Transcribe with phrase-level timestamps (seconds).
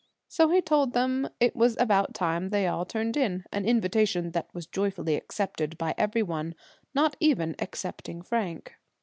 [0.27, 4.47] So he told them it was about time they all turned in, an invitation that
[4.51, 6.55] was joyfully accepted by every one,
[6.95, 8.73] not even excepting Frank.